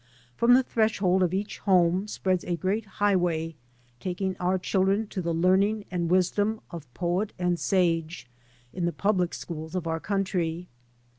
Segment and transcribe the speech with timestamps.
[0.35, 3.53] From the threshold of each home spreads a great highway
[3.99, 8.27] taking our children to the learning and wisdom of poet and sage
[8.73, 10.67] in the public schools of our country.